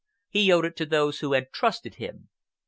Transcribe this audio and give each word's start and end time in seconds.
He 0.29 0.51
owed 0.51 0.65
it 0.65 0.75
to 0.77 0.87
those 0.87 1.19
who 1.19 1.33
had 1.33 1.51
trusted 1.53 1.93
him. 2.01 2.29